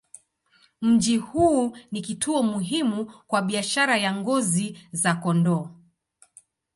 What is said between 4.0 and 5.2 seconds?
ngozi za